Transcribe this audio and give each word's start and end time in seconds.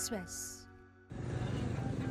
Express. 0.00 0.58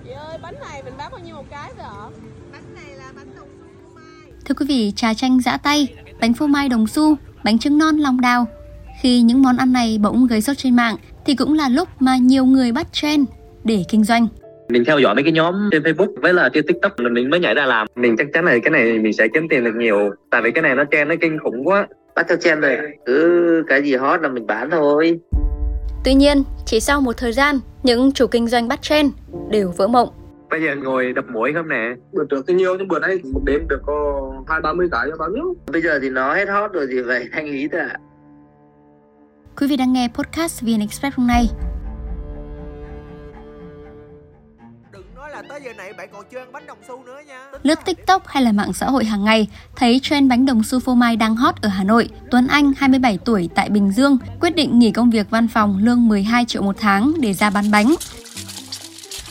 Chị 0.03 0.11
ơi, 0.11 0.37
bánh 0.41 0.55
này 0.69 0.83
mình 0.83 0.93
bán 0.97 1.11
bao 1.11 1.21
nhiêu 1.25 1.35
một 1.35 1.43
cái 1.51 1.71
vậy 1.77 1.85
ạ? 1.85 2.05
Bánh 2.51 2.63
này 2.75 2.95
là 2.97 3.05
bánh 3.15 3.27
đồng 3.35 3.47
xu 3.61 3.95
mai. 3.95 4.31
Thưa 4.45 4.55
quý 4.55 4.65
vị, 4.69 4.93
trà 4.95 5.13
chanh 5.13 5.41
giã 5.41 5.57
tay, 5.57 5.87
bánh 6.21 6.33
phô 6.33 6.47
mai 6.47 6.69
đồng 6.69 6.87
xu, 6.87 7.15
bánh 7.43 7.59
trứng 7.59 7.77
non 7.77 7.97
lòng 7.97 8.21
đào. 8.21 8.47
Khi 9.01 9.21
những 9.21 9.41
món 9.41 9.57
ăn 9.57 9.73
này 9.73 9.97
bỗng 10.01 10.27
gây 10.27 10.41
sốt 10.41 10.57
trên 10.57 10.75
mạng 10.75 10.95
thì 11.25 11.35
cũng 11.35 11.53
là 11.53 11.69
lúc 11.69 11.87
mà 11.99 12.17
nhiều 12.17 12.45
người 12.45 12.71
bắt 12.71 12.93
trend 12.93 13.27
để 13.63 13.83
kinh 13.89 14.03
doanh 14.03 14.27
mình 14.69 14.85
theo 14.85 14.99
dõi 14.99 15.15
mấy 15.15 15.23
cái 15.23 15.33
nhóm 15.33 15.69
trên 15.71 15.83
Facebook 15.83 16.21
với 16.21 16.33
là 16.33 16.49
trên 16.53 16.65
TikTok 16.67 16.99
mình 16.99 17.29
mới 17.29 17.39
nhảy 17.39 17.53
ra 17.53 17.65
làm 17.65 17.87
mình 17.95 18.15
chắc 18.17 18.27
chắn 18.33 18.45
là 18.45 18.57
cái 18.63 18.71
này 18.71 18.99
mình 18.99 19.13
sẽ 19.13 19.27
kiếm 19.33 19.47
tiền 19.49 19.63
được 19.63 19.75
nhiều 19.75 20.09
tại 20.31 20.41
vì 20.41 20.51
cái 20.51 20.61
này 20.61 20.75
nó 20.75 20.83
trend 20.91 21.09
nó 21.09 21.15
kinh 21.21 21.39
khủng 21.39 21.67
quá 21.67 21.87
bắt 22.15 22.25
theo 22.29 22.37
trend 22.37 22.61
rồi 22.61 22.77
cứ 23.05 23.63
cái 23.67 23.83
gì 23.83 23.95
hot 23.95 24.21
là 24.21 24.29
mình 24.29 24.47
bán 24.47 24.69
thôi 24.71 25.19
Tuy 26.03 26.13
nhiên, 26.13 26.43
chỉ 26.65 26.79
sau 26.79 27.01
một 27.01 27.17
thời 27.17 27.33
gian, 27.33 27.59
những 27.83 28.11
chủ 28.11 28.27
kinh 28.27 28.47
doanh 28.47 28.67
bắt 28.67 28.81
trend 28.81 29.13
đều 29.49 29.71
vỡ 29.77 29.87
mộng. 29.87 30.09
Bây 30.49 30.61
giờ 30.61 30.75
ngồi 30.75 31.13
đập 31.13 31.25
mũi 31.33 31.53
không 31.53 31.69
nè? 31.69 31.95
Bữa 32.13 32.23
trước 32.29 32.45
thì 32.47 32.53
nhiều 32.53 32.75
nhưng 32.77 32.87
bữa 32.87 32.99
nay 32.99 33.19
một 33.33 33.41
đêm 33.45 33.67
được 33.67 33.81
có 33.85 34.31
hai 34.47 34.61
ba 34.61 34.73
mươi 34.73 34.87
cái 34.91 35.07
cho 35.09 35.17
bao 35.17 35.29
nhiêu? 35.29 35.55
Bây 35.71 35.81
giờ 35.81 35.99
thì 36.01 36.09
nó 36.09 36.35
hết 36.35 36.49
hot 36.49 36.71
rồi 36.71 36.87
gì 36.87 37.01
vậy 37.01 37.29
thanh 37.31 37.45
lý 37.45 37.67
thôi 37.71 37.81
ạ. 37.81 37.97
Quý 39.57 39.67
vị 39.67 39.77
đang 39.77 39.93
nghe 39.93 40.07
podcast 40.13 40.61
VN 40.61 40.79
Express 40.79 41.17
hôm 41.17 41.27
nay 41.27 41.45
tới 45.49 45.61
giờ 45.65 45.73
này 45.73 45.93
bạn 45.93 46.09
còn 46.13 46.25
chưa 46.31 46.39
ăn 46.39 46.51
bánh 46.51 46.65
đồng 46.67 46.77
xu 46.87 47.03
nữa 47.03 47.21
nha. 47.27 47.51
Lướt 47.63 47.79
TikTok 47.85 48.27
hay 48.27 48.43
là 48.43 48.51
mạng 48.51 48.73
xã 48.73 48.85
hội 48.85 49.05
hàng 49.05 49.23
ngày, 49.23 49.47
thấy 49.75 49.99
trend 50.03 50.29
bánh 50.29 50.45
đồng 50.45 50.63
xu 50.63 50.79
phô 50.79 50.95
mai 50.95 51.15
đang 51.15 51.35
hot 51.35 51.55
ở 51.61 51.69
Hà 51.69 51.83
Nội. 51.83 52.09
Tuấn 52.31 52.47
Anh, 52.47 52.73
27 52.77 53.17
tuổi 53.25 53.49
tại 53.55 53.69
Bình 53.69 53.91
Dương, 53.91 54.17
quyết 54.39 54.55
định 54.55 54.79
nghỉ 54.79 54.91
công 54.91 55.09
việc 55.09 55.29
văn 55.29 55.47
phòng 55.47 55.77
lương 55.77 56.07
12 56.07 56.45
triệu 56.45 56.61
một 56.61 56.75
tháng 56.79 57.13
để 57.19 57.33
ra 57.33 57.49
bán 57.49 57.71
bánh. 57.71 57.95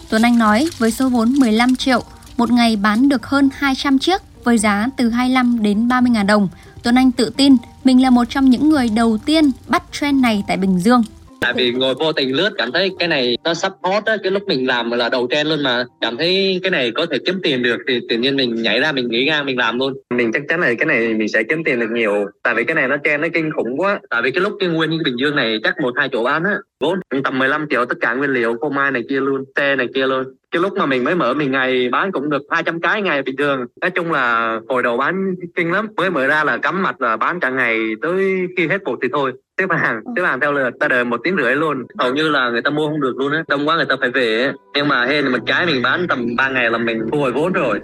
Tuấn 0.09 0.23
Anh 0.23 0.39
nói 0.39 0.69
với 0.79 0.91
số 0.91 1.09
vốn 1.09 1.33
15 1.33 1.77
triệu, 1.77 2.03
một 2.37 2.51
ngày 2.51 2.77
bán 2.77 3.09
được 3.09 3.27
hơn 3.27 3.49
200 3.57 3.99
chiếc 3.99 4.23
với 4.45 4.59
giá 4.59 4.87
từ 4.97 5.11
25 5.11 5.63
đến 5.63 5.89
30 5.89 6.11
ngàn 6.11 6.27
đồng. 6.27 6.49
Tuấn 6.83 6.95
Anh 6.95 7.13
tự 7.13 7.31
tin 7.37 7.57
mình 7.85 8.03
là 8.03 8.11
một 8.11 8.25
trong 8.29 8.51
những 8.51 8.69
người 8.69 8.89
đầu 8.89 9.19
tiên 9.19 9.51
bắt 9.67 9.83
trend 9.93 10.23
này 10.23 10.45
tại 10.47 10.57
Bình 10.57 10.79
Dương 10.79 11.03
tại 11.41 11.53
vì 11.57 11.73
ngồi 11.73 11.95
vô 11.95 12.13
tình 12.13 12.37
lướt 12.37 12.51
cảm 12.59 12.73
thấy 12.73 12.91
cái 12.99 13.09
này 13.09 13.39
nó 13.45 13.55
sắp 13.55 13.73
hot 13.83 14.05
á 14.05 14.17
cái 14.23 14.33
lúc 14.33 14.43
mình 14.47 14.67
làm 14.67 14.91
là 14.91 15.09
đầu 15.09 15.29
trend 15.31 15.49
luôn 15.49 15.63
mà. 15.63 15.85
Cảm 16.01 16.17
thấy 16.17 16.61
cái 16.63 16.71
này 16.71 16.91
có 16.91 17.07
thể 17.11 17.19
kiếm 17.27 17.41
tiền 17.43 17.63
được 17.63 17.77
thì 17.89 18.01
tự 18.09 18.17
nhiên 18.17 18.37
mình 18.37 18.63
nhảy 18.63 18.81
ra 18.81 18.93
mình 18.93 19.09
nghĩ 19.09 19.27
ra 19.27 19.43
mình 19.43 19.59
làm 19.59 19.79
luôn. 19.79 19.93
Mình 20.15 20.33
chắc 20.33 20.43
chắn 20.49 20.61
là 20.61 20.75
cái 20.79 20.87
này 20.87 21.15
mình 21.15 21.29
sẽ 21.29 21.43
kiếm 21.43 21.65
tiền 21.65 21.81
được 21.81 21.91
nhiều. 21.91 22.27
Tại 22.43 22.55
vì 22.55 22.65
cái 22.65 22.75
này 22.75 22.89
nó 22.89 22.97
trend 23.05 23.23
nó 23.23 23.29
kinh 23.35 23.51
khủng 23.53 23.77
quá. 23.77 24.01
Tại 24.11 24.23
vì 24.23 24.31
cái 24.31 24.41
lúc 24.41 24.53
cái 24.61 24.69
nguyên 24.69 24.91
bình 25.05 25.17
dương 25.19 25.37
này 25.37 25.59
chắc 25.63 25.81
một 25.81 25.95
hai 25.97 26.09
chỗ 26.13 26.23
bán 26.25 26.45
á. 26.45 26.57
Vốn 26.81 27.01
tầm 27.25 27.39
15 27.39 27.67
triệu 27.71 27.85
tất 27.85 27.97
cả 28.01 28.15
nguyên 28.15 28.31
liệu 28.31 28.57
phô 28.61 28.69
mai 28.69 28.91
này 28.91 29.03
kia 29.09 29.21
luôn 29.21 29.45
xe 29.57 29.77
này 29.77 29.87
kia 29.95 30.07
luôn 30.07 30.25
cái 30.51 30.63
lúc 30.63 30.73
mà 30.77 30.87
mình 30.87 31.05
mới 31.05 31.15
mở 31.15 31.35
mình 31.35 31.53
ngày 31.53 31.89
bán 31.93 32.13
cũng 32.13 32.31
được 32.31 32.43
200 32.51 32.81
cái 32.81 33.03
ngày 33.03 33.23
bình 33.23 33.37
thường. 33.37 33.67
Nói 33.81 33.91
chung 33.91 34.13
là 34.13 34.57
hồi 34.69 34.83
đầu 34.83 34.97
bán 34.97 35.35
kinh 35.57 35.73
lắm 35.73 35.89
mới 35.97 36.11
mở 36.11 36.27
ra 36.27 36.45
là 36.45 36.57
cắm 36.57 36.83
mặt 36.83 37.01
là 37.01 37.17
bán 37.17 37.41
cả 37.41 37.51
ngày 37.51 37.79
tới 38.03 38.47
khi 38.57 38.69
hết 38.69 38.85
bột 38.85 38.99
thì 39.03 39.09
thôi. 39.13 39.33
Xếp 39.59 39.67
hàng 39.71 40.01
xếp 40.17 40.23
hàng 40.27 40.41
theo 40.41 40.53
lượt 40.53 40.71
ta 40.81 40.89
đợi 40.89 41.05
một 41.05 41.21
tiếng 41.25 41.37
rưỡi 41.43 41.57
luôn. 41.57 41.87
Hầu 41.99 42.15
như 42.15 42.29
là 42.29 42.51
người 42.51 42.63
ta 42.63 42.71
mua 42.71 42.89
không 42.89 43.01
được 43.01 43.17
luôn 43.17 43.33
á 43.33 43.45
đông 43.49 43.69
quá 43.69 43.77
người 43.77 43.87
ta 43.89 43.97
phải 44.01 44.11
về 44.11 44.53
nhưng 44.75 44.89
mà 44.89 45.05
hên 45.05 45.33
một 45.33 45.39
cái 45.47 45.67
mình 45.67 45.83
bán 45.83 46.09
tầm 46.09 46.37
3 46.37 46.49
ngày 46.49 46.71
là 46.71 46.79
mình 46.79 47.03
thu 47.13 47.19
hồi 47.19 47.33
vốn 47.33 47.53
rồi. 47.53 47.81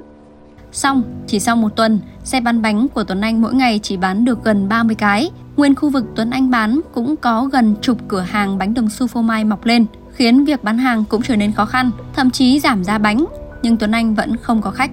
Xong, 0.73 1.03
chỉ 1.27 1.41
sau 1.41 1.57
một 1.57 1.77
tuần, 1.77 1.99
xe 2.25 2.41
bán 2.41 2.63
bánh 2.63 2.89
của 2.89 3.05
Tuấn 3.05 3.21
Anh 3.21 3.43
mỗi 3.43 3.55
ngày 3.55 3.81
chỉ 3.83 3.97
bán 3.97 4.25
được 4.25 4.39
gần 4.45 4.69
30 4.69 4.97
cái. 4.99 5.31
Nguyên 5.57 5.75
khu 5.75 5.91
vực 5.91 6.05
Tuấn 6.17 6.31
Anh 6.31 6.51
bán 6.51 6.81
cũng 6.95 7.17
có 7.17 7.49
gần 7.53 7.75
chục 7.83 7.99
cửa 8.09 8.21
hàng 8.21 8.59
bánh 8.59 8.75
đồng 8.75 8.89
su 8.89 9.07
phô 9.07 9.23
mai 9.23 9.45
mọc 9.45 9.67
lên, 9.67 9.87
khiến 10.15 10.45
việc 10.45 10.65
bán 10.65 10.79
hàng 10.79 11.05
cũng 11.09 11.23
trở 11.23 11.37
nên 11.37 11.53
khó 11.53 11.65
khăn, 11.65 11.91
thậm 12.15 12.31
chí 12.31 12.61
giảm 12.61 12.85
giá 12.85 12.99
bánh, 12.99 13.25
nhưng 13.63 13.77
Tuấn 13.77 13.93
Anh 13.93 14.15
vẫn 14.15 14.37
không 14.37 14.61
có 14.63 14.71
khách. 14.71 14.91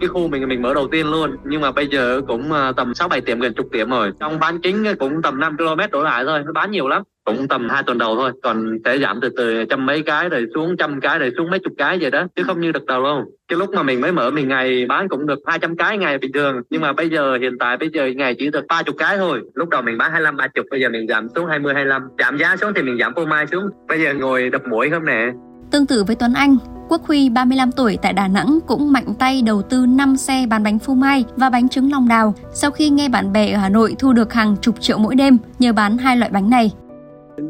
Cái 0.00 0.08
khu 0.08 0.28
mình 0.28 0.48
mình 0.48 0.62
mở 0.62 0.74
đầu 0.74 0.88
tiên 0.88 1.06
luôn 1.10 1.36
nhưng 1.44 1.60
mà 1.60 1.72
bây 1.72 1.88
giờ 1.88 2.20
cũng 2.28 2.52
à, 2.52 2.72
tầm 2.76 2.94
sáu 2.94 3.08
bảy 3.08 3.20
tiệm 3.20 3.40
gần 3.40 3.54
chục 3.54 3.66
tiệm 3.72 3.90
rồi. 3.90 4.12
Trong 4.20 4.38
bán 4.38 4.60
chính 4.60 4.84
cũng 4.98 5.22
tầm 5.22 5.40
5 5.40 5.56
km 5.56 5.80
đổ 5.92 6.02
lại 6.02 6.24
thôi 6.26 6.42
nó 6.46 6.52
bán 6.52 6.70
nhiều 6.70 6.88
lắm 6.88 7.02
cũng 7.36 7.48
tầm 7.48 7.68
hai 7.68 7.82
tuần 7.82 7.98
đầu 7.98 8.16
thôi 8.16 8.32
còn 8.42 8.78
sẽ 8.84 8.98
giảm 8.98 9.20
từ 9.22 9.28
từ 9.36 9.64
trăm 9.64 9.86
mấy 9.86 10.02
cái 10.02 10.28
rồi 10.28 10.46
xuống 10.54 10.76
trăm 10.76 11.00
cái 11.00 11.18
rồi 11.18 11.32
xuống 11.36 11.50
mấy 11.50 11.58
chục 11.58 11.72
cái 11.78 11.98
vậy 12.00 12.10
đó 12.10 12.26
chứ 12.36 12.42
không 12.46 12.60
như 12.60 12.72
đợt 12.72 12.84
đầu 12.86 13.02
đâu. 13.02 13.24
Cái 13.48 13.58
lúc 13.58 13.70
mà 13.70 13.82
mình 13.82 14.00
mới 14.00 14.12
mở 14.12 14.30
mình 14.30 14.48
ngày 14.48 14.86
bán 14.88 15.08
cũng 15.08 15.26
được 15.26 15.38
200 15.46 15.76
cái 15.76 15.98
ngày 15.98 16.18
bình 16.18 16.32
thường 16.32 16.62
nhưng 16.70 16.80
mà 16.80 16.92
bây 16.92 17.10
giờ 17.10 17.38
hiện 17.40 17.58
tại 17.60 17.76
bây 17.76 17.90
giờ 17.94 18.10
ngày 18.16 18.34
chỉ 18.38 18.50
được 18.50 18.64
ba 18.68 18.82
chục 18.82 18.94
cái 18.98 19.16
thôi. 19.16 19.40
Lúc 19.54 19.68
đầu 19.68 19.82
mình 19.82 19.98
bán 19.98 20.10
25 20.10 20.36
ba 20.36 20.46
chục 20.48 20.66
bây 20.70 20.80
giờ 20.80 20.88
mình 20.88 21.06
giảm 21.08 21.28
xuống 21.34 21.46
20 21.46 21.74
25 21.74 22.02
giảm 22.18 22.38
giá 22.38 22.56
xuống 22.56 22.72
thì 22.76 22.82
mình 22.82 22.98
giảm 23.00 23.14
phô 23.14 23.24
mai 23.24 23.46
xuống. 23.46 23.64
Bây 23.88 24.02
giờ 24.02 24.14
ngồi 24.14 24.50
đập 24.50 24.62
mũi 24.70 24.90
không 24.90 25.04
nè? 25.04 25.32
Tương 25.70 25.86
tự 25.86 26.04
với 26.04 26.16
Tuấn 26.16 26.34
Anh, 26.34 26.56
Quốc 26.88 27.02
Huy 27.06 27.28
35 27.30 27.70
tuổi 27.72 27.98
tại 28.02 28.12
Đà 28.12 28.28
Nẵng 28.28 28.58
cũng 28.66 28.92
mạnh 28.92 29.14
tay 29.18 29.42
đầu 29.46 29.62
tư 29.62 29.86
5 29.88 30.16
xe 30.16 30.46
bán 30.50 30.62
bánh 30.62 30.78
phô 30.78 30.94
mai 30.94 31.24
và 31.36 31.50
bánh 31.50 31.68
trứng 31.68 31.92
lòng 31.92 32.08
đào. 32.08 32.34
Sau 32.52 32.70
khi 32.70 32.90
nghe 32.90 33.08
bạn 33.08 33.32
bè 33.32 33.52
ở 33.52 33.58
Hà 33.58 33.68
Nội 33.68 33.96
thu 33.98 34.12
được 34.12 34.32
hàng 34.32 34.56
chục 34.62 34.80
triệu 34.80 34.98
mỗi 34.98 35.14
đêm 35.14 35.38
nhờ 35.58 35.72
bán 35.72 35.98
hai 35.98 36.16
loại 36.16 36.30
bánh 36.30 36.50
này. 36.50 36.70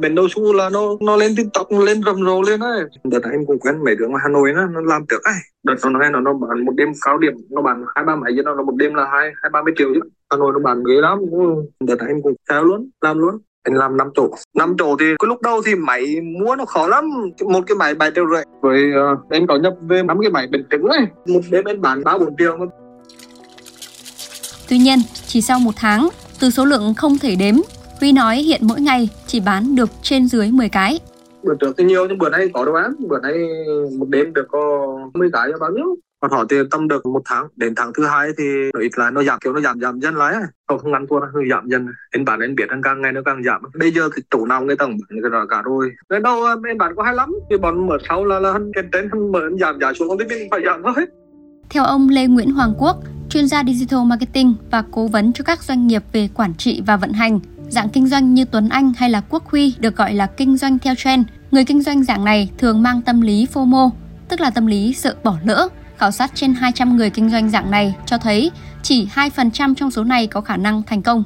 Bánh 0.01 0.15
đậu 0.15 0.29
su 0.29 0.53
là 0.53 0.71
nó 0.71 0.81
nó 1.01 1.17
lên 1.17 1.37
tiktok 1.37 1.73
nó 1.73 1.79
lên 1.79 2.03
rầm 2.03 2.25
rộ 2.25 2.43
lên 2.43 2.61
ấy. 2.61 2.81
Đợt 3.05 3.21
em 3.33 3.47
cũng 3.47 3.59
quen 3.59 3.85
mấy 3.85 3.97
đứa 3.97 4.05
ở 4.05 4.19
hà 4.23 4.29
nội 4.29 4.53
nó 4.55 4.67
nó 4.67 4.81
làm 4.81 5.05
được 5.09 5.23
ấy 5.25 5.35
đợt 5.63 5.75
nó 5.85 5.91
nói 5.91 6.11
nó 6.13 6.21
nó 6.21 6.33
bán 6.33 6.65
một 6.65 6.73
đêm 6.77 6.89
cao 7.05 7.19
điểm 7.19 7.33
nó 7.51 7.63
bán 7.63 7.85
hai 7.95 8.05
ba 8.05 8.17
mấy 8.17 8.33
chứ 8.37 8.43
nó 8.45 8.63
một 8.63 8.75
đêm 8.77 8.95
là 8.95 9.05
hai 9.13 9.31
hai 9.43 9.51
ba 9.53 9.63
mươi 9.63 9.75
triệu 9.79 9.89
chứ. 9.95 10.01
Hà 10.31 10.37
nội 10.37 10.53
nó 10.53 10.59
bán 10.59 10.85
ghê 10.85 10.95
lắm. 10.95 11.19
Đợt 11.81 11.97
em 12.09 12.23
cũng 12.23 12.35
theo 12.51 12.65
luôn 12.65 12.91
làm 13.01 13.19
luôn. 13.19 13.39
Anh 13.63 13.75
làm 13.75 13.97
năm 13.97 14.09
chỗ 14.15 14.29
năm 14.57 14.75
chỗ 14.79 14.97
thì 15.01 15.07
cái 15.07 15.27
lúc 15.29 15.43
đầu 15.43 15.63
thì 15.67 15.75
máy 15.75 16.21
mua 16.21 16.57
nó 16.57 16.65
khó 16.65 16.87
lắm. 16.87 17.05
Một 17.41 17.61
cái 17.67 17.77
máy 17.77 17.95
bảy 17.95 18.11
triệu 18.15 18.27
rưỡi. 18.31 18.43
Rồi 18.63 18.93
uh, 19.13 19.31
em 19.31 19.47
có 19.47 19.57
nhập 19.57 19.75
về 19.89 20.03
năm 20.03 20.19
cái 20.23 20.31
máy 20.31 20.47
bền 20.51 20.67
trứng 20.71 20.83
ấy. 20.83 21.01
Một 21.27 21.41
đêm 21.51 21.65
em 21.65 21.81
bán 21.81 22.05
ba 22.05 22.19
bốn 22.19 22.37
triệu 22.39 22.57
Tuy 24.69 24.79
nhiên, 24.79 24.99
chỉ 25.27 25.41
sau 25.41 25.59
một 25.59 25.71
tháng, 25.77 26.09
từ 26.41 26.51
số 26.51 26.65
lượng 26.65 26.95
không 26.97 27.19
thể 27.19 27.37
đếm, 27.37 27.55
Huy 28.01 28.13
nói 28.13 28.37
hiện 28.37 28.61
mỗi 28.65 28.81
ngày 28.81 29.09
chỉ 29.27 29.41
bán 29.41 29.75
được 29.75 29.91
trên 30.03 30.29
dưới 30.29 30.51
10 30.51 30.69
cái. 30.69 31.01
Bữa 31.43 31.55
trước 31.61 31.75
thì 31.79 31.85
nhiều 31.85 32.07
nhưng 32.09 32.19
bữa 32.19 32.31
nay 32.31 32.49
có 32.53 32.65
đâu 32.65 32.75
bán. 32.75 32.95
Bữa 33.09 33.21
nay 33.21 33.33
một 33.99 34.09
đêm 34.09 34.35
được 34.35 34.47
có 34.49 34.89
10 35.15 35.31
cái 35.33 35.49
bao 35.61 35.71
nhiêu? 35.71 35.97
Còn 36.21 36.31
họ 36.31 36.45
thì 36.51 36.57
tâm 36.71 36.89
được 36.89 37.07
một 37.07 37.23
tháng. 37.25 37.47
Đến 37.57 37.75
tháng 37.77 37.93
thứ 37.97 38.07
hai 38.07 38.29
thì 38.39 38.45
nó 38.75 38.81
ít 38.81 38.99
lại 38.99 39.11
nó 39.11 39.23
giảm 39.23 39.39
kiểu 39.41 39.53
nó 39.53 39.61
giảm 39.61 39.81
giảm 39.81 40.01
dần 40.01 40.17
lại 40.17 40.35
không 40.69 40.79
không 40.79 40.93
ngắn 40.93 41.07
thua 41.11 41.21
nó 41.21 41.27
giảm 41.51 41.69
dần. 41.69 41.87
Anh 42.11 42.25
bạn 42.25 42.41
anh 42.41 42.55
biết 42.55 42.65
càng 42.83 43.03
ngày 43.03 43.13
nó 43.13 43.21
càng 43.25 43.43
giảm. 43.45 43.63
Bây 43.79 43.93
giờ 43.93 44.09
thì 44.17 44.23
chủ 44.31 44.47
nào 44.47 44.65
người 44.65 44.77
ta 44.77 44.87
bán 44.87 44.99
cái 45.23 45.31
cả 45.51 45.63
rồi. 45.63 45.91
Đến 46.11 46.23
đâu 46.23 46.45
anh 46.45 46.79
bạn 46.79 46.93
có 46.97 47.03
hay 47.03 47.15
lắm 47.15 47.35
thì 47.51 47.57
bọn 47.57 47.87
mở 47.87 47.97
sau 48.09 48.25
là 48.25 48.41
là 48.41 48.59
cái 48.75 48.85
trên 48.93 49.09
hắn 49.13 49.33
mở 49.33 49.41
giảm 49.61 49.81
giá 49.81 49.93
xuống. 49.93 50.19
Thì 50.19 50.25
mình 50.29 50.49
phải 50.51 50.61
giảm 50.65 50.83
thôi 50.83 51.07
theo 51.71 51.85
ông 51.85 52.09
Lê 52.09 52.27
Nguyễn 52.27 52.51
Hoàng 52.51 52.75
Quốc, 52.79 52.97
chuyên 53.29 53.49
gia 53.49 53.65
digital 53.65 54.01
marketing 54.07 54.55
và 54.71 54.85
cố 54.91 55.07
vấn 55.07 55.33
cho 55.33 55.45
các 55.45 55.63
doanh 55.63 55.87
nghiệp 55.87 56.03
về 56.13 56.29
quản 56.35 56.55
trị 56.55 56.83
và 56.87 56.97
vận 56.97 57.13
hành, 57.13 57.41
dạng 57.69 57.89
kinh 57.89 58.07
doanh 58.07 58.35
như 58.35 58.45
Tuấn 58.45 58.69
Anh 58.69 58.93
hay 58.97 59.11
là 59.11 59.21
Quốc 59.21 59.51
Huy 59.51 59.75
được 59.79 59.97
gọi 59.97 60.15
là 60.15 60.27
kinh 60.27 60.57
doanh 60.57 60.79
theo 60.79 60.95
trend. 60.95 61.27
Người 61.51 61.65
kinh 61.65 61.83
doanh 61.83 62.05
dạng 62.05 62.25
này 62.25 62.51
thường 62.59 62.83
mang 62.83 63.03
tâm 63.03 63.21
lý 63.21 63.47
FOMO, 63.53 63.91
tức 64.29 64.41
là 64.41 64.51
tâm 64.51 64.67
lý 64.67 64.95
sợ 64.95 65.15
bỏ 65.25 65.37
lỡ 65.45 65.69
Khảo 65.99 66.11
sát 66.11 66.31
trên 66.35 66.55
200 66.55 66.97
người 66.97 67.11
kinh 67.11 67.31
doanh 67.31 67.51
dạng 67.51 67.71
này 67.71 67.95
cho 68.07 68.19
thấy 68.19 68.51
chỉ 68.83 69.09
2% 69.15 69.75
trong 69.75 69.91
số 69.91 70.05
này 70.05 70.27
có 70.27 70.41
khả 70.41 70.57
năng 70.57 70.83
thành 70.83 71.03
công. 71.03 71.25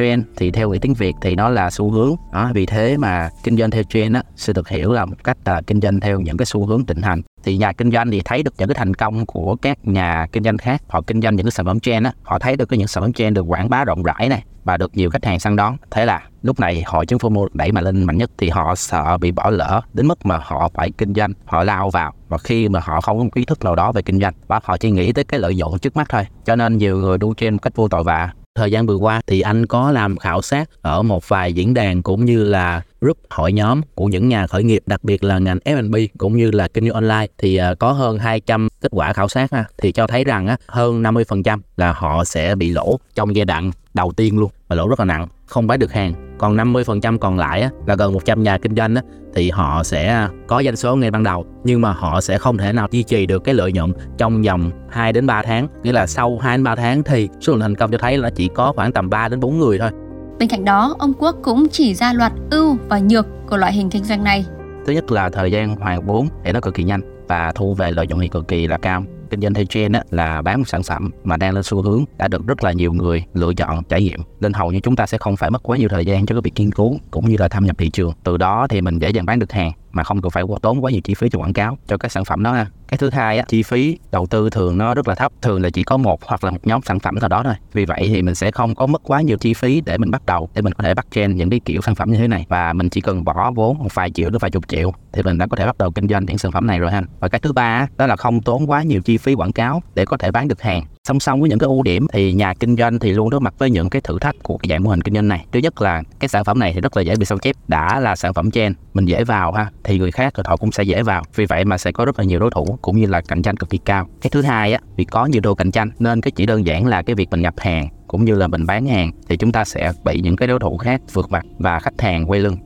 Trend 0.00 0.24
thì 0.36 0.50
theo 0.50 0.70
nghĩa 0.70 0.78
tiếng 0.78 0.94
Việt 0.94 1.14
thì 1.22 1.34
nó 1.34 1.48
là 1.48 1.70
xu 1.70 1.90
hướng. 1.90 2.14
Đó, 2.32 2.50
vì 2.54 2.66
thế 2.66 2.96
mà 2.96 3.28
kinh 3.44 3.56
doanh 3.56 3.70
theo 3.70 3.82
trend 3.82 4.16
á, 4.16 4.22
sẽ 4.36 4.52
được 4.52 4.68
hiểu 4.68 4.92
là 4.92 5.04
một 5.04 5.16
cách 5.24 5.36
là 5.44 5.62
kinh 5.66 5.80
doanh 5.80 6.00
theo 6.00 6.20
những 6.20 6.36
cái 6.36 6.46
xu 6.46 6.66
hướng 6.66 6.86
thịnh 6.86 7.02
hành. 7.02 7.22
Thì 7.42 7.56
nhà 7.56 7.72
kinh 7.72 7.90
doanh 7.90 8.10
thì 8.10 8.20
thấy 8.24 8.42
được 8.42 8.54
những 8.58 8.68
cái 8.68 8.74
thành 8.74 8.94
công 8.94 9.26
của 9.26 9.56
các 9.62 9.78
nhà 9.82 10.26
kinh 10.32 10.44
doanh 10.44 10.58
khác. 10.58 10.82
Họ 10.88 11.00
kinh 11.06 11.20
doanh 11.22 11.36
những 11.36 11.46
cái 11.46 11.50
sản 11.50 11.66
phẩm 11.66 11.80
trend 11.80 12.06
á, 12.06 12.12
họ 12.22 12.38
thấy 12.38 12.56
được 12.56 12.68
cái 12.68 12.78
những 12.78 12.88
sản 12.88 13.02
phẩm 13.02 13.12
trend 13.12 13.36
được 13.36 13.42
quảng 13.42 13.70
bá 13.70 13.84
rộng 13.84 14.02
rãi 14.02 14.28
này 14.28 14.44
và 14.64 14.76
được 14.76 14.96
nhiều 14.96 15.10
khách 15.10 15.24
hàng 15.24 15.40
săn 15.40 15.56
đón. 15.56 15.76
Thế 15.90 16.04
là 16.04 16.22
lúc 16.42 16.60
này 16.60 16.82
hội 16.86 17.06
chứng 17.06 17.18
FOMO 17.18 17.46
đẩy 17.52 17.72
mà 17.72 17.80
lên 17.80 18.04
mạnh 18.04 18.18
nhất 18.18 18.30
thì 18.38 18.48
họ 18.48 18.74
sợ 18.74 19.18
bị 19.18 19.32
bỏ 19.32 19.50
lỡ 19.50 19.80
đến 19.92 20.06
mức 20.06 20.26
mà 20.26 20.40
họ 20.42 20.70
phải 20.74 20.90
kinh 20.98 21.14
doanh, 21.14 21.32
họ 21.44 21.64
lao 21.64 21.90
vào 21.90 22.12
và 22.28 22.38
khi 22.38 22.68
mà 22.68 22.80
họ 22.82 23.00
không 23.00 23.30
có 23.30 23.38
ý 23.38 23.44
thức 23.44 23.64
nào 23.64 23.76
đó 23.76 23.92
về 23.92 24.02
kinh 24.02 24.20
doanh 24.20 24.34
và 24.46 24.60
họ 24.62 24.76
chỉ 24.76 24.90
nghĩ 24.90 25.12
tới 25.12 25.24
cái 25.24 25.40
lợi 25.40 25.54
nhuận 25.54 25.78
trước 25.78 25.96
mắt 25.96 26.06
thôi. 26.08 26.26
Cho 26.44 26.56
nên 26.56 26.78
nhiều 26.78 26.98
người 26.98 27.18
đu 27.18 27.34
trên 27.34 27.54
một 27.54 27.62
cách 27.62 27.76
vô 27.76 27.88
tội 27.88 28.04
vạ 28.04 28.30
thời 28.54 28.70
gian 28.70 28.86
vừa 28.86 28.96
qua 28.96 29.20
thì 29.26 29.40
anh 29.40 29.66
có 29.66 29.90
làm 29.90 30.16
khảo 30.16 30.42
sát 30.42 30.70
ở 30.82 31.02
một 31.02 31.28
vài 31.28 31.52
diễn 31.52 31.74
đàn 31.74 32.02
cũng 32.02 32.24
như 32.24 32.44
là 32.44 32.82
group 33.00 33.18
hội 33.30 33.52
nhóm 33.52 33.80
của 33.94 34.06
những 34.06 34.28
nhà 34.28 34.46
khởi 34.46 34.64
nghiệp, 34.64 34.82
đặc 34.86 35.04
biệt 35.04 35.24
là 35.24 35.38
ngành 35.38 35.58
F&B 35.64 35.96
cũng 36.18 36.36
như 36.36 36.50
là 36.50 36.68
kinh 36.68 36.84
doanh 36.84 36.94
online. 36.94 37.26
Thì 37.38 37.56
ờ, 37.56 37.74
có 37.74 37.92
hơn 37.92 38.18
200 38.18 38.68
kết 38.80 38.88
quả 38.90 39.12
khảo 39.12 39.28
sát 39.28 39.52
ha, 39.52 39.64
thì 39.78 39.92
cho 39.92 40.06
thấy 40.06 40.24
rằng 40.24 40.46
á, 40.46 40.56
hơn 40.66 41.02
50% 41.02 41.58
là 41.76 41.92
họ 41.92 42.24
sẽ 42.24 42.54
bị 42.54 42.70
lỗ 42.70 42.98
trong 43.14 43.36
giai 43.36 43.44
đoạn 43.44 43.70
đầu 43.94 44.12
tiên 44.16 44.38
luôn 44.38 44.50
và 44.68 44.76
lỗ 44.76 44.88
rất 44.88 44.98
là 44.98 45.04
nặng 45.04 45.26
không 45.46 45.66
bán 45.66 45.78
được 45.78 45.92
hàng. 45.92 46.36
Còn 46.38 46.56
50% 46.56 47.18
còn 47.18 47.38
lại 47.38 47.60
á, 47.60 47.70
là 47.86 47.94
gần 47.94 48.12
100 48.12 48.42
nhà 48.42 48.58
kinh 48.58 48.76
doanh 48.76 48.94
á, 48.94 49.02
thì 49.34 49.50
họ 49.50 49.82
sẽ 49.84 50.28
có 50.46 50.62
doanh 50.62 50.76
số 50.76 50.96
ngay 50.96 51.10
ban 51.10 51.22
đầu 51.22 51.46
nhưng 51.64 51.80
mà 51.80 51.92
họ 51.92 52.20
sẽ 52.20 52.38
không 52.38 52.58
thể 52.58 52.72
nào 52.72 52.88
duy 52.90 53.02
trì 53.02 53.26
được 53.26 53.44
cái 53.44 53.54
lợi 53.54 53.72
nhuận 53.72 53.92
trong 54.18 54.42
vòng 54.42 54.70
2 54.90 55.12
đến 55.12 55.26
3 55.26 55.42
tháng. 55.42 55.68
Nghĩa 55.82 55.92
là 55.92 56.06
sau 56.06 56.38
2 56.38 56.56
đến 56.56 56.64
3 56.64 56.74
tháng 56.74 57.02
thì 57.02 57.28
số 57.40 57.52
lượng 57.52 57.60
thành 57.60 57.74
công 57.74 57.90
cho 57.90 57.98
thấy 57.98 58.18
là 58.18 58.30
chỉ 58.30 58.48
có 58.54 58.72
khoảng 58.76 58.92
tầm 58.92 59.10
3 59.10 59.28
đến 59.28 59.40
4 59.40 59.58
người 59.58 59.78
thôi. 59.78 59.90
Bên 60.38 60.48
cạnh 60.48 60.64
đó, 60.64 60.96
ông 60.98 61.12
Quốc 61.18 61.36
cũng 61.42 61.68
chỉ 61.68 61.94
ra 61.94 62.12
loạt 62.12 62.32
ưu 62.50 62.76
và 62.88 62.98
nhược 62.98 63.26
của 63.50 63.56
loại 63.56 63.72
hình 63.72 63.90
kinh 63.90 64.04
doanh 64.04 64.24
này 64.24 64.44
thứ 64.86 64.92
nhất 64.92 65.12
là 65.12 65.30
thời 65.30 65.52
gian 65.52 65.76
hoàn 65.76 66.06
vốn 66.06 66.28
thì 66.44 66.52
nó 66.52 66.60
cực 66.60 66.74
kỳ 66.74 66.84
nhanh 66.84 67.00
và 67.28 67.52
thu 67.52 67.74
về 67.74 67.90
lợi 67.90 68.06
nhuận 68.06 68.20
thì 68.20 68.28
cực 68.28 68.48
kỳ 68.48 68.66
là 68.66 68.78
cao. 68.78 69.04
Kinh 69.30 69.40
doanh 69.40 69.54
theo 69.54 69.64
trend 69.64 69.94
á, 69.94 70.02
là 70.10 70.42
bán 70.42 70.58
một 70.58 70.68
sản 70.68 70.82
phẩm 70.82 71.10
mà 71.24 71.36
đang 71.36 71.54
lên 71.54 71.62
xu 71.62 71.82
hướng 71.82 72.04
đã 72.18 72.28
được 72.28 72.46
rất 72.46 72.64
là 72.64 72.72
nhiều 72.72 72.92
người 72.92 73.24
lựa 73.34 73.54
chọn 73.54 73.84
trải 73.84 74.02
nghiệm. 74.02 74.20
Nên 74.40 74.52
hầu 74.52 74.72
như 74.72 74.80
chúng 74.80 74.96
ta 74.96 75.06
sẽ 75.06 75.18
không 75.18 75.36
phải 75.36 75.50
mất 75.50 75.62
quá 75.62 75.76
nhiều 75.76 75.88
thời 75.88 76.04
gian 76.04 76.26
cho 76.26 76.34
cái 76.34 76.42
việc 76.44 76.52
nghiên 76.56 76.72
cứu 76.72 76.98
cũng 77.10 77.28
như 77.28 77.36
là 77.38 77.48
thâm 77.48 77.64
nhập 77.64 77.78
thị 77.78 77.90
trường. 77.90 78.12
Từ 78.24 78.36
đó 78.36 78.66
thì 78.70 78.80
mình 78.80 78.98
dễ 78.98 79.10
dàng 79.10 79.26
bán 79.26 79.38
được 79.38 79.52
hàng 79.52 79.72
mà 79.92 80.04
không 80.04 80.22
cần 80.22 80.30
phải 80.30 80.44
tốn 80.62 80.84
quá 80.84 80.90
nhiều 80.90 81.00
chi 81.04 81.14
phí 81.14 81.28
cho 81.28 81.38
quảng 81.38 81.52
cáo 81.52 81.78
cho 81.86 81.96
các 81.96 82.12
sản 82.12 82.24
phẩm 82.24 82.42
đó 82.42 82.52
ha 82.52 82.66
cái 82.90 82.98
thứ 82.98 83.10
hai 83.10 83.38
á, 83.38 83.44
chi 83.48 83.62
phí 83.62 83.98
đầu 84.12 84.26
tư 84.26 84.50
thường 84.50 84.78
nó 84.78 84.94
rất 84.94 85.08
là 85.08 85.14
thấp 85.14 85.32
thường 85.42 85.62
là 85.62 85.70
chỉ 85.70 85.82
có 85.82 85.96
một 85.96 86.24
hoặc 86.24 86.44
là 86.44 86.50
một 86.50 86.58
nhóm 86.62 86.80
sản 86.82 86.98
phẩm 86.98 87.14
nào 87.20 87.28
đó 87.28 87.42
thôi. 87.42 87.54
Vì 87.72 87.84
vậy 87.84 88.04
thì 88.06 88.22
mình 88.22 88.34
sẽ 88.34 88.50
không 88.50 88.74
có 88.74 88.86
mất 88.86 89.02
quá 89.04 89.20
nhiều 89.20 89.36
chi 89.38 89.54
phí 89.54 89.80
để 89.80 89.98
mình 89.98 90.10
bắt 90.10 90.26
đầu 90.26 90.48
để 90.54 90.62
mình 90.62 90.72
có 90.72 90.84
thể 90.84 90.94
bắt 90.94 91.06
trend 91.10 91.36
những 91.36 91.50
cái 91.50 91.60
kiểu 91.64 91.80
sản 91.80 91.94
phẩm 91.94 92.12
như 92.12 92.18
thế 92.18 92.28
này. 92.28 92.46
Và 92.48 92.72
mình 92.72 92.88
chỉ 92.88 93.00
cần 93.00 93.24
bỏ 93.24 93.50
vốn 93.54 93.78
một 93.78 93.94
vài 93.94 94.10
triệu 94.10 94.30
đến 94.30 94.38
vài 94.40 94.50
chục 94.50 94.68
triệu 94.68 94.92
thì 95.12 95.22
mình 95.22 95.38
đã 95.38 95.46
có 95.46 95.56
thể 95.56 95.66
bắt 95.66 95.78
đầu 95.78 95.90
kinh 95.90 96.08
doanh 96.08 96.24
những 96.26 96.38
sản 96.38 96.52
phẩm 96.52 96.66
này 96.66 96.78
rồi 96.78 96.90
ha. 96.90 97.02
Và 97.20 97.28
cái 97.28 97.40
thứ 97.40 97.52
ba 97.52 97.86
đó 97.96 98.06
là 98.06 98.16
không 98.16 98.40
tốn 98.40 98.70
quá 98.70 98.82
nhiều 98.82 99.00
chi 99.00 99.18
phí 99.18 99.34
quảng 99.34 99.52
cáo 99.52 99.82
để 99.94 100.04
có 100.04 100.16
thể 100.16 100.30
bán 100.30 100.48
được 100.48 100.62
hàng 100.62 100.82
song 101.10 101.20
song 101.20 101.40
với 101.40 101.50
những 101.50 101.58
cái 101.58 101.66
ưu 101.66 101.82
điểm 101.82 102.06
thì 102.12 102.32
nhà 102.32 102.54
kinh 102.54 102.76
doanh 102.76 102.98
thì 102.98 103.10
luôn 103.12 103.30
đối 103.30 103.40
mặt 103.40 103.54
với 103.58 103.70
những 103.70 103.90
cái 103.90 104.02
thử 104.02 104.18
thách 104.18 104.36
của 104.42 104.58
cái 104.58 104.68
dạng 104.70 104.84
mô 104.84 104.90
hình 104.90 105.00
kinh 105.00 105.14
doanh 105.14 105.28
này. 105.28 105.46
Thứ 105.52 105.60
nhất 105.60 105.82
là 105.82 106.02
cái 106.18 106.28
sản 106.28 106.44
phẩm 106.44 106.58
này 106.58 106.72
thì 106.74 106.80
rất 106.80 106.96
là 106.96 107.02
dễ 107.02 107.16
bị 107.16 107.24
sao 107.24 107.38
chép, 107.38 107.56
đã 107.68 108.00
là 108.00 108.16
sản 108.16 108.34
phẩm 108.34 108.50
trên 108.50 108.74
mình 108.94 109.04
dễ 109.04 109.24
vào 109.24 109.52
ha, 109.52 109.66
thì 109.84 109.98
người 109.98 110.10
khác 110.10 110.32
thì 110.36 110.42
họ 110.46 110.56
cũng 110.56 110.72
sẽ 110.72 110.82
dễ 110.82 111.02
vào. 111.02 111.22
Vì 111.34 111.46
vậy 111.46 111.64
mà 111.64 111.78
sẽ 111.78 111.92
có 111.92 112.04
rất 112.04 112.18
là 112.18 112.24
nhiều 112.24 112.38
đối 112.38 112.50
thủ 112.50 112.78
cũng 112.82 113.00
như 113.00 113.06
là 113.06 113.20
cạnh 113.20 113.42
tranh 113.42 113.56
cực 113.56 113.70
kỳ 113.70 113.78
cao. 113.78 114.06
Cái 114.20 114.30
thứ 114.30 114.42
hai 114.42 114.72
á, 114.72 114.80
vì 114.96 115.04
có 115.04 115.26
nhiều 115.26 115.40
đồ 115.40 115.54
cạnh 115.54 115.70
tranh 115.70 115.90
nên 115.98 116.20
cái 116.20 116.30
chỉ 116.30 116.46
đơn 116.46 116.66
giản 116.66 116.86
là 116.86 117.02
cái 117.02 117.14
việc 117.14 117.30
mình 117.30 117.42
nhập 117.42 117.54
hàng 117.58 117.88
cũng 118.06 118.24
như 118.24 118.34
là 118.34 118.46
mình 118.46 118.66
bán 118.66 118.86
hàng 118.86 119.10
thì 119.28 119.36
chúng 119.36 119.52
ta 119.52 119.64
sẽ 119.64 119.92
bị 120.04 120.20
những 120.20 120.36
cái 120.36 120.48
đối 120.48 120.58
thủ 120.58 120.76
khác 120.76 121.00
vượt 121.12 121.30
mặt 121.30 121.46
và 121.58 121.80
khách 121.80 122.00
hàng 122.00 122.30
quay 122.30 122.40
lưng. 122.40 122.56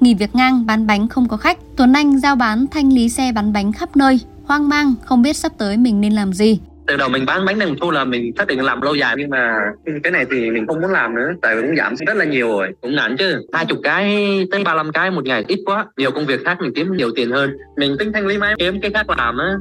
Nghỉ 0.00 0.14
việc 0.14 0.34
ngang, 0.34 0.66
bán 0.66 0.86
bánh 0.86 1.08
không 1.08 1.28
có 1.28 1.36
khách. 1.36 1.58
Tuấn 1.76 1.92
Anh 1.92 2.18
giao 2.18 2.36
bán 2.36 2.66
thanh 2.70 2.88
lý 2.88 3.08
xe 3.08 3.32
bán 3.34 3.52
bánh 3.52 3.72
khắp 3.72 3.96
nơi. 3.96 4.20
Hoang 4.44 4.68
mang, 4.68 4.94
không 5.04 5.22
biết 5.22 5.36
sắp 5.36 5.52
tới 5.58 5.76
mình 5.76 6.00
nên 6.00 6.12
làm 6.12 6.32
gì 6.32 6.60
từ 6.86 6.96
đầu 6.96 7.08
mình 7.08 7.26
bán 7.26 7.44
bánh 7.44 7.58
đồng 7.58 7.76
xu 7.80 7.90
là 7.90 8.04
mình 8.04 8.32
xác 8.38 8.46
định 8.46 8.60
làm 8.60 8.82
lâu 8.82 8.94
dài 8.94 9.14
nhưng 9.18 9.30
mà 9.30 9.58
cái 10.02 10.12
này 10.12 10.26
thì 10.30 10.50
mình 10.50 10.66
không 10.66 10.80
muốn 10.80 10.90
làm 10.90 11.14
nữa 11.14 11.30
tại 11.42 11.56
vì 11.56 11.62
cũng 11.62 11.76
giảm 11.76 11.94
rất 12.06 12.16
là 12.16 12.24
nhiều 12.24 12.48
rồi. 12.48 12.68
Cũng 12.80 12.96
nản 12.96 13.16
chứ. 13.16 13.46
Hai 13.52 13.66
chục 13.66 13.78
cái 13.82 14.16
tới 14.50 14.64
ba 14.64 14.82
mươi 14.82 14.92
cái 14.94 15.10
một 15.10 15.24
ngày 15.24 15.44
ít 15.48 15.58
quá. 15.66 15.86
Nhiều 15.96 16.10
công 16.10 16.26
việc 16.26 16.44
khác 16.44 16.56
mình 16.60 16.72
kiếm 16.74 16.96
nhiều 16.96 17.10
tiền 17.16 17.30
hơn. 17.30 17.50
Mình 17.76 17.96
tính 17.98 18.12
thanh 18.12 18.26
lý 18.26 18.38
máy 18.38 18.54
kiếm 18.58 18.80
cái 18.80 18.90
khác 18.90 19.10
làm 19.10 19.38
á. 19.38 19.54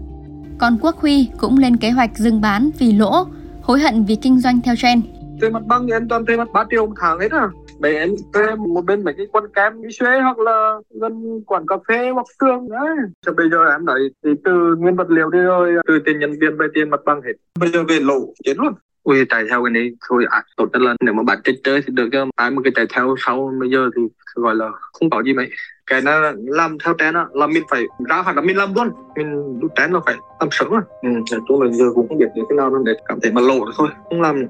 Còn 0.60 0.78
Quốc 0.82 0.96
Huy 0.96 1.30
cũng 1.38 1.58
lên 1.58 1.78
kế 1.78 1.90
hoạch 1.90 2.18
dừng 2.18 2.42
bán 2.42 2.70
vì 2.80 2.92
lỗ 2.94 3.28
hối 3.62 3.80
hận 3.80 4.06
vì 4.06 4.16
kinh 4.16 4.40
doanh 4.40 4.62
theo 4.62 4.76
trend. 4.76 5.04
Thuê 5.42 5.50
mặt 5.50 5.64
bằng 5.66 5.88
thì 5.88 5.94
em 5.94 6.08
toàn 6.08 6.26
thuê 6.26 6.38
mặt 6.38 6.48
3 6.54 6.64
triệu 6.72 6.88
một 6.88 6.94
tháng 7.02 7.20
hết 7.20 7.32
à 7.32 7.48
để 7.82 7.96
em 7.96 8.10
thuê 8.34 8.56
một 8.56 8.86
bên 8.86 9.04
mấy 9.04 9.14
cái 9.18 9.26
quán 9.32 9.44
kem 9.56 9.82
đi 9.82 9.90
xuế 9.92 10.20
hoặc 10.22 10.40
là 10.40 10.76
gần 11.02 11.44
quán 11.46 11.68
cà 11.68 11.76
phê 11.88 12.10
hoặc 12.10 12.26
trường 12.42 12.70
đấy 12.70 12.96
cho 13.26 13.34
bây 13.34 13.50
giờ 13.50 13.58
em 13.72 13.86
nói 13.86 14.00
thì 14.24 14.30
từ 14.44 14.76
nguyên 14.76 14.96
vật 14.96 15.10
liệu 15.10 15.30
đi 15.30 15.40
rồi 15.40 15.74
từ 15.88 16.00
tiền 16.06 16.20
nhân 16.20 16.40
viên 16.42 16.58
về 16.58 16.68
tiền 16.74 16.90
mặt 16.90 17.00
bằng 17.06 17.22
hết. 17.22 17.34
Bây 17.60 17.70
giờ 17.70 17.84
về 17.88 18.00
lỗ 18.00 18.34
chết 18.44 18.54
luôn. 18.58 18.74
Ui 19.04 19.26
chạy 19.30 19.44
theo 19.50 19.64
cái 19.64 19.72
này 19.72 19.92
thôi 20.10 20.26
à, 20.30 20.44
tốt 20.58 20.70
nhất 20.74 20.82
là 20.82 20.96
nếu 21.02 21.14
mà 21.14 21.24
bạn 21.24 21.38
chết 21.44 21.54
chơi 21.64 21.82
thì 21.82 21.94
được 21.94 22.10
chứ. 22.12 22.18
Ai 22.36 22.52
mà 22.52 22.62
cái 22.64 22.72
chạy 22.76 22.86
theo 22.96 23.16
sau 23.18 23.54
bây 23.60 23.70
giờ 23.70 23.90
thì 23.96 24.02
gọi 24.36 24.56
là 24.56 24.70
không 24.94 25.10
có 25.10 25.24
gì 25.24 25.34
mấy. 25.34 25.50
Cái 25.88 26.02
nó 26.02 26.32
làm 26.46 26.78
theo 26.84 26.94
trend 27.00 27.16
á 27.16 27.26
là 27.34 27.48
mình 27.48 27.64
phải 27.70 27.86
ra 28.10 28.22
hoặc 28.22 28.36
là 28.36 28.42
mình 28.42 28.58
làm 28.58 28.74
luôn. 28.76 28.90
Mình 29.16 29.60
đu 29.60 29.68
trend 29.76 29.94
là 29.94 30.00
phải 30.06 30.16
làm 30.40 30.50
sớm 30.52 30.74
à 30.74 30.82
ừ, 31.02 31.10
nói 31.50 31.60
là 31.62 31.72
giờ 31.72 31.86
cũng 31.96 32.08
không 32.08 32.18
biết 32.18 32.28
như 32.36 32.42
thế 32.50 32.56
nào 32.56 32.84
để 32.86 32.94
cảm 33.06 33.20
thấy 33.22 33.32
mà 33.32 33.42
lộ 33.42 33.66
thôi. 33.78 33.88
Không 34.10 34.22
làm 34.22 34.46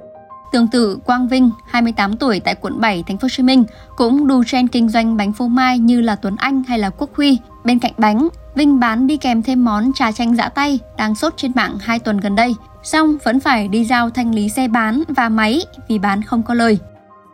Tương 0.51 0.67
tự, 0.67 0.97
Quang 1.05 1.27
Vinh, 1.27 1.51
28 1.65 2.17
tuổi 2.17 2.39
tại 2.39 2.55
quận 2.55 2.79
7, 2.79 3.03
thành 3.07 3.17
phố 3.17 3.25
Hồ 3.25 3.29
Chí 3.29 3.43
Minh, 3.43 3.63
cũng 3.95 4.27
đu 4.27 4.43
trend 4.43 4.71
kinh 4.71 4.89
doanh 4.89 5.17
bánh 5.17 5.33
phô 5.33 5.47
mai 5.47 5.79
như 5.79 6.01
là 6.01 6.15
Tuấn 6.15 6.35
Anh 6.37 6.63
hay 6.67 6.79
là 6.79 6.89
Quốc 6.89 7.09
Huy. 7.15 7.37
Bên 7.63 7.79
cạnh 7.79 7.93
bánh, 7.97 8.27
Vinh 8.55 8.79
bán 8.79 9.07
đi 9.07 9.17
kèm 9.17 9.43
thêm 9.43 9.65
món 9.65 9.93
trà 9.93 10.11
chanh 10.11 10.35
dã 10.35 10.49
tay 10.49 10.79
đang 10.97 11.15
sốt 11.15 11.33
trên 11.37 11.51
mạng 11.55 11.77
2 11.81 11.99
tuần 11.99 12.17
gần 12.17 12.35
đây. 12.35 12.55
Xong 12.83 13.17
vẫn 13.23 13.39
phải 13.39 13.67
đi 13.67 13.85
giao 13.85 14.09
thanh 14.09 14.35
lý 14.35 14.49
xe 14.49 14.67
bán 14.67 15.03
và 15.07 15.29
máy 15.29 15.61
vì 15.87 15.99
bán 15.99 16.21
không 16.21 16.43
có 16.43 16.53
lời 16.53 16.79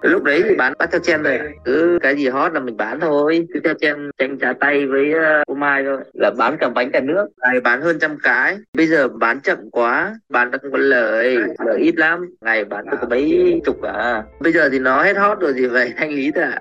lúc 0.01 0.23
đấy 0.23 0.43
thì 0.49 0.55
bán 0.55 0.73
bắt 0.79 0.89
theo 0.91 1.01
chen 1.03 1.23
rồi 1.23 1.39
cứ 1.65 1.99
cái 2.01 2.15
gì 2.15 2.27
hot 2.27 2.53
là 2.53 2.59
mình 2.59 2.77
bán 2.77 2.99
thôi. 2.99 3.47
Cứ 3.53 3.59
theo 3.63 3.73
chen 3.81 3.95
tranh 4.17 4.39
trà 4.39 4.53
tay 4.59 4.85
với 4.85 5.11
uh, 5.11 5.47
ô 5.47 5.53
mai 5.53 5.83
thôi. 5.85 5.97
Là 6.13 6.31
bán 6.37 6.57
cả 6.59 6.69
bánh 6.69 6.91
cả 6.91 6.99
nước. 6.99 7.27
Ngày 7.41 7.61
bán 7.61 7.81
hơn 7.81 7.97
trăm 8.01 8.17
cái. 8.23 8.57
Bây 8.73 8.87
giờ 8.87 9.07
bán 9.07 9.41
chậm 9.41 9.57
quá. 9.71 10.15
Bán 10.29 10.51
không 10.51 10.71
có 10.71 10.77
lời. 10.77 11.37
Lời 11.65 11.79
ít 11.79 11.95
lắm. 11.95 12.35
Ngày 12.41 12.65
bán 12.65 12.85
được 12.89 12.97
có 13.01 13.07
mấy 13.09 13.61
chục 13.65 13.81
à. 13.81 14.23
Bây 14.39 14.53
giờ 14.53 14.69
thì 14.71 14.79
nó 14.79 15.03
hết 15.03 15.17
hot 15.17 15.39
rồi 15.39 15.53
thì 15.57 15.65
vậy 15.65 15.93
thanh 15.97 16.09
lý 16.09 16.31
thôi 16.31 16.43
ạ. 16.43 16.59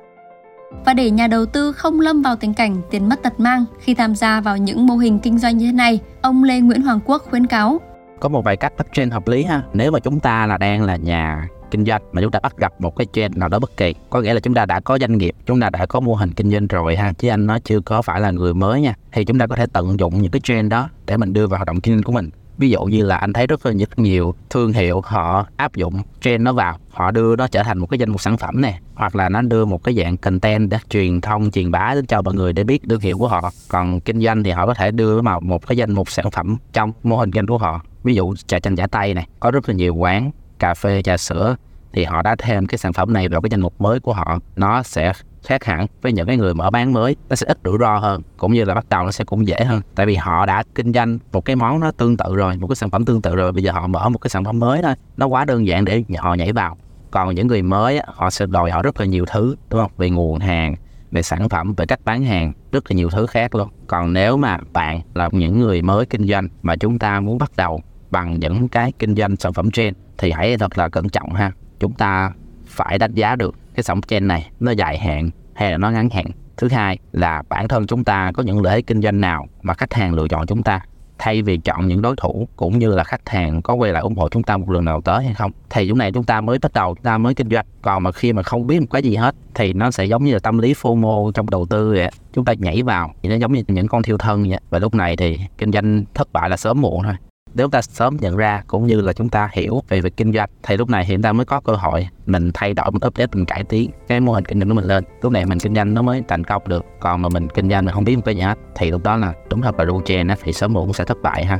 Và 0.86 0.94
để 0.94 1.10
nhà 1.10 1.26
đầu 1.26 1.46
tư 1.46 1.72
không 1.72 2.00
lâm 2.00 2.22
vào 2.22 2.36
tình 2.36 2.54
cảnh 2.54 2.76
tiền 2.90 3.08
mất 3.08 3.22
tật 3.22 3.40
mang 3.40 3.64
khi 3.80 3.94
tham 3.94 4.14
gia 4.14 4.40
vào 4.40 4.56
những 4.56 4.86
mô 4.86 4.94
hình 4.94 5.18
kinh 5.22 5.38
doanh 5.38 5.56
như 5.56 5.66
thế 5.66 5.72
này, 5.72 6.00
ông 6.22 6.44
Lê 6.44 6.60
Nguyễn 6.60 6.82
Hoàng 6.82 7.00
Quốc 7.06 7.22
khuyến 7.30 7.46
cáo. 7.46 7.80
Có 8.20 8.28
một 8.28 8.44
vài 8.44 8.56
cách 8.56 8.72
trend 8.92 9.12
hợp 9.12 9.28
lý 9.28 9.42
ha. 9.42 9.62
Nếu 9.72 9.90
mà 9.90 10.00
chúng 10.00 10.20
ta 10.20 10.46
là 10.46 10.58
đang 10.58 10.82
là 10.82 10.96
nhà 10.96 11.48
kinh 11.70 11.84
doanh 11.84 12.02
mà 12.12 12.22
chúng 12.22 12.30
ta 12.30 12.38
bắt 12.42 12.56
gặp 12.56 12.80
một 12.80 12.96
cái 12.96 13.06
trend 13.12 13.36
nào 13.36 13.48
đó 13.48 13.58
bất 13.58 13.76
kỳ. 13.76 13.94
Có 14.10 14.20
nghĩa 14.20 14.34
là 14.34 14.40
chúng 14.40 14.54
ta 14.54 14.66
đã 14.66 14.80
có 14.80 14.98
doanh 14.98 15.18
nghiệp, 15.18 15.34
chúng 15.46 15.60
ta 15.60 15.70
đã 15.70 15.86
có 15.86 16.00
mô 16.00 16.14
hình 16.14 16.32
kinh 16.32 16.50
doanh 16.50 16.66
rồi 16.66 16.96
ha, 16.96 17.12
chứ 17.12 17.28
anh 17.28 17.46
nó 17.46 17.58
chưa 17.58 17.80
có 17.80 18.02
phải 18.02 18.20
là 18.20 18.30
người 18.30 18.54
mới 18.54 18.80
nha. 18.80 18.94
Thì 19.12 19.24
chúng 19.24 19.38
ta 19.38 19.46
có 19.46 19.56
thể 19.56 19.66
tận 19.72 20.00
dụng 20.00 20.22
những 20.22 20.30
cái 20.30 20.40
trend 20.40 20.70
đó 20.70 20.88
để 21.06 21.16
mình 21.16 21.32
đưa 21.32 21.46
vào 21.46 21.58
hoạt 21.58 21.66
động 21.66 21.80
kinh 21.80 21.94
doanh 21.94 22.02
của 22.02 22.12
mình. 22.12 22.30
Ví 22.58 22.70
dụ 22.70 22.84
như 22.84 23.04
là 23.04 23.16
anh 23.16 23.32
thấy 23.32 23.46
rất 23.46 23.66
là 23.66 23.72
rất 23.72 23.98
nhiều 23.98 24.34
thương 24.50 24.72
hiệu 24.72 25.00
họ 25.04 25.46
áp 25.56 25.74
dụng 25.74 26.02
trend 26.20 26.42
nó 26.42 26.52
vào, 26.52 26.78
họ 26.90 27.10
đưa 27.10 27.36
nó 27.36 27.46
trở 27.46 27.62
thành 27.62 27.78
một 27.78 27.86
cái 27.86 27.98
danh 27.98 28.10
mục 28.10 28.20
sản 28.20 28.36
phẩm 28.36 28.60
này 28.60 28.78
hoặc 28.94 29.16
là 29.16 29.28
nó 29.28 29.42
đưa 29.42 29.64
một 29.64 29.84
cái 29.84 29.94
dạng 29.94 30.16
content 30.16 30.70
để 30.70 30.78
truyền 30.90 31.20
thông, 31.20 31.50
truyền 31.50 31.70
bá 31.70 31.94
đến 31.94 32.06
cho 32.06 32.22
mọi 32.22 32.34
người 32.34 32.52
để 32.52 32.64
biết 32.64 32.82
thương 32.88 33.00
hiệu 33.00 33.18
của 33.18 33.28
họ. 33.28 33.50
Còn 33.68 34.00
kinh 34.00 34.20
doanh 34.20 34.42
thì 34.42 34.50
họ 34.50 34.66
có 34.66 34.74
thể 34.74 34.90
đưa 34.90 35.22
vào 35.22 35.40
một 35.40 35.66
cái 35.66 35.76
danh 35.76 35.92
mục 35.92 36.10
sản 36.10 36.30
phẩm 36.30 36.56
trong 36.72 36.92
mô 37.02 37.16
hình 37.16 37.30
kinh 37.30 37.40
doanh 37.40 37.46
của 37.46 37.58
họ. 37.58 37.82
Ví 38.04 38.14
dụ 38.14 38.34
trà 38.46 38.58
chanh 38.58 38.74
giả 38.74 38.86
tay 38.86 39.14
này, 39.14 39.26
có 39.40 39.50
rất 39.50 39.68
là 39.68 39.74
nhiều 39.74 39.94
quán 39.94 40.30
cà 40.58 40.74
phê, 40.74 41.02
trà 41.02 41.16
sữa, 41.16 41.56
thì 41.92 42.04
họ 42.04 42.22
đã 42.22 42.36
thêm 42.38 42.66
cái 42.66 42.78
sản 42.78 42.92
phẩm 42.92 43.12
này 43.12 43.28
vào 43.28 43.40
cái 43.40 43.50
danh 43.50 43.60
mục 43.60 43.80
mới 43.80 44.00
của 44.00 44.12
họ. 44.12 44.38
Nó 44.56 44.82
sẽ 44.82 45.12
khác 45.44 45.64
hẳn 45.64 45.86
với 46.02 46.12
những 46.12 46.26
cái 46.26 46.36
người 46.36 46.54
mở 46.54 46.70
bán 46.70 46.92
mới. 46.92 47.16
Nó 47.28 47.36
sẽ 47.36 47.46
ít 47.46 47.58
rủi 47.64 47.78
ro 47.80 47.98
hơn, 47.98 48.22
cũng 48.36 48.52
như 48.52 48.64
là 48.64 48.74
bắt 48.74 48.86
đầu 48.88 49.04
nó 49.04 49.10
sẽ 49.10 49.24
cũng 49.24 49.46
dễ 49.46 49.64
hơn. 49.64 49.80
Tại 49.94 50.06
vì 50.06 50.14
họ 50.14 50.46
đã 50.46 50.62
kinh 50.74 50.92
doanh 50.92 51.18
một 51.32 51.44
cái 51.44 51.56
món 51.56 51.80
nó 51.80 51.90
tương 51.90 52.16
tự 52.16 52.34
rồi, 52.34 52.56
một 52.56 52.66
cái 52.66 52.76
sản 52.76 52.90
phẩm 52.90 53.04
tương 53.04 53.22
tự 53.22 53.36
rồi. 53.36 53.52
Bây 53.52 53.62
giờ 53.62 53.72
họ 53.72 53.86
mở 53.86 54.08
một 54.08 54.18
cái 54.18 54.30
sản 54.30 54.44
phẩm 54.44 54.58
mới 54.58 54.82
thôi, 54.82 54.94
nó 55.16 55.26
quá 55.26 55.44
đơn 55.44 55.66
giản 55.66 55.84
để 55.84 56.04
họ 56.18 56.34
nhảy 56.34 56.52
vào. 56.52 56.76
Còn 57.10 57.34
những 57.34 57.46
người 57.46 57.62
mới 57.62 58.00
họ 58.06 58.30
sẽ 58.30 58.46
đòi 58.46 58.70
hỏi 58.70 58.82
rất 58.82 59.00
là 59.00 59.06
nhiều 59.06 59.24
thứ, 59.26 59.56
đúng 59.70 59.80
không? 59.80 59.90
Về 59.96 60.10
nguồn 60.10 60.38
hàng, 60.38 60.74
về 61.10 61.22
sản 61.22 61.48
phẩm, 61.48 61.74
về 61.74 61.86
cách 61.86 62.00
bán 62.04 62.24
hàng, 62.24 62.52
rất 62.72 62.90
là 62.90 62.96
nhiều 62.96 63.10
thứ 63.10 63.26
khác 63.26 63.54
luôn. 63.54 63.68
Còn 63.86 64.12
nếu 64.12 64.36
mà 64.36 64.58
bạn 64.72 65.00
là 65.14 65.28
những 65.32 65.60
người 65.60 65.82
mới 65.82 66.06
kinh 66.06 66.28
doanh 66.28 66.48
mà 66.62 66.76
chúng 66.76 66.98
ta 66.98 67.20
muốn 67.20 67.38
bắt 67.38 67.50
đầu 67.56 67.80
bằng 68.10 68.40
những 68.40 68.68
cái 68.68 68.92
kinh 68.98 69.14
doanh 69.14 69.36
sản 69.36 69.52
phẩm 69.52 69.70
trên, 69.70 69.94
thì 70.18 70.30
hãy 70.30 70.58
thật 70.58 70.78
là 70.78 70.88
cẩn 70.88 71.08
trọng 71.08 71.34
ha. 71.34 71.52
Chúng 71.80 71.92
ta 71.92 72.32
phải 72.66 72.98
đánh 72.98 73.14
giá 73.14 73.36
được 73.36 73.54
cái 73.74 73.82
sản 73.82 74.00
phẩm 74.00 74.28
này 74.28 74.50
nó 74.60 74.70
dài 74.70 74.98
hạn 74.98 75.30
hay 75.54 75.70
là 75.70 75.78
nó 75.78 75.90
ngắn 75.90 76.10
hạn. 76.10 76.26
Thứ 76.56 76.68
hai 76.68 76.98
là 77.12 77.42
bản 77.48 77.68
thân 77.68 77.86
chúng 77.86 78.04
ta 78.04 78.32
có 78.34 78.42
những 78.42 78.62
lợi 78.62 78.74
ích 78.74 78.86
kinh 78.86 79.02
doanh 79.02 79.20
nào 79.20 79.46
mà 79.62 79.74
khách 79.74 79.94
hàng 79.94 80.14
lựa 80.14 80.28
chọn 80.28 80.46
chúng 80.46 80.62
ta? 80.62 80.80
Thay 81.18 81.42
vì 81.42 81.58
chọn 81.58 81.88
những 81.88 82.02
đối 82.02 82.16
thủ 82.16 82.48
cũng 82.56 82.78
như 82.78 82.94
là 82.94 83.04
khách 83.04 83.28
hàng 83.28 83.62
có 83.62 83.74
quay 83.74 83.92
lại 83.92 84.02
ủng 84.02 84.16
hộ 84.16 84.28
chúng 84.28 84.42
ta 84.42 84.56
một 84.56 84.70
lần 84.70 84.84
nào 84.84 85.00
tới 85.00 85.24
hay 85.24 85.34
không? 85.34 85.50
Thì 85.70 85.84
lúc 85.84 85.96
này 85.96 86.12
chúng 86.12 86.24
ta 86.24 86.40
mới 86.40 86.58
bắt 86.58 86.72
đầu, 86.72 86.94
chúng 86.94 87.04
ta 87.04 87.18
mới 87.18 87.34
kinh 87.34 87.48
doanh. 87.50 87.66
Còn 87.82 88.02
mà 88.02 88.12
khi 88.12 88.32
mà 88.32 88.42
không 88.42 88.66
biết 88.66 88.80
một 88.80 88.86
cái 88.90 89.02
gì 89.02 89.16
hết, 89.16 89.34
thì 89.54 89.72
nó 89.72 89.90
sẽ 89.90 90.04
giống 90.04 90.24
như 90.24 90.32
là 90.32 90.38
tâm 90.38 90.58
lý 90.58 90.72
FOMO 90.72 91.30
trong 91.30 91.50
đầu 91.50 91.66
tư 91.70 91.90
vậy 91.90 92.10
chúng 92.32 92.44
ta 92.44 92.52
nhảy 92.58 92.82
vào, 92.82 93.12
thì 93.22 93.28
nó 93.28 93.34
giống 93.34 93.52
như 93.52 93.62
những 93.68 93.88
con 93.88 94.02
thiêu 94.02 94.18
thân 94.18 94.48
vậy 94.48 94.60
và 94.70 94.78
lúc 94.78 94.94
này 94.94 95.16
thì 95.16 95.38
kinh 95.58 95.72
doanh 95.72 96.04
thất 96.14 96.32
bại 96.32 96.50
là 96.50 96.56
sớm 96.56 96.80
muộn 96.80 97.02
thôi 97.02 97.14
nếu 97.54 97.68
ta 97.68 97.82
sớm 97.82 98.16
nhận 98.20 98.36
ra 98.36 98.62
cũng 98.66 98.86
như 98.86 99.00
là 99.00 99.12
chúng 99.12 99.28
ta 99.28 99.48
hiểu 99.52 99.82
về 99.88 100.00
việc 100.00 100.16
kinh 100.16 100.32
doanh, 100.32 100.50
thì 100.62 100.76
lúc 100.76 100.90
này 100.90 101.04
hiện 101.04 101.22
ta 101.22 101.32
mới 101.32 101.44
có 101.44 101.60
cơ 101.60 101.72
hội 101.72 102.08
mình 102.26 102.50
thay 102.54 102.74
đổi, 102.74 102.90
mình 102.90 103.02
update, 103.06 103.28
mình 103.32 103.44
cải 103.44 103.64
tiến 103.64 103.90
cái 104.08 104.20
mô 104.20 104.32
hình 104.32 104.44
kinh 104.44 104.58
doanh 104.60 104.68
của 104.68 104.74
mình 104.74 104.84
lên. 104.84 105.04
Lúc 105.22 105.32
này 105.32 105.46
mình 105.46 105.58
kinh 105.58 105.74
doanh 105.74 105.94
nó 105.94 106.02
mới 106.02 106.22
thành 106.28 106.44
công 106.44 106.68
được, 106.68 106.84
còn 107.00 107.22
mà 107.22 107.28
mình 107.28 107.48
kinh 107.54 107.70
doanh 107.70 107.84
mình 107.84 107.94
không 107.94 108.04
biết 108.04 108.16
một 108.16 108.22
cái 108.24 108.34
gì 108.34 108.40
hết, 108.40 108.58
thì 108.74 108.90
lúc 108.90 109.02
đó 109.04 109.16
là 109.16 109.32
đúng 109.50 109.62
thật 109.62 109.78
là 109.78 109.84
đuôi 109.84 110.02
chè 110.04 110.24
nó 110.24 110.34
thì 110.42 110.52
sớm 110.52 110.72
muộn 110.72 110.84
cũng 110.86 110.94
sẽ 110.94 111.04
thất 111.04 111.22
bại 111.22 111.44
ha. 111.44 111.58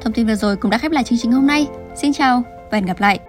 Thông 0.00 0.12
tin 0.12 0.26
vừa 0.26 0.34
rồi 0.34 0.56
cũng 0.56 0.70
đã 0.70 0.78
khép 0.78 0.92
lại 0.92 1.04
chương 1.04 1.18
trình 1.22 1.32
hôm 1.32 1.46
nay. 1.46 1.66
Xin 1.94 2.12
chào 2.12 2.42
và 2.70 2.78
hẹn 2.78 2.86
gặp 2.86 3.00
lại. 3.00 3.20